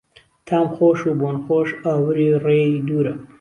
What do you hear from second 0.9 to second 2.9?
و بۆنخوش ئاوری ڕێی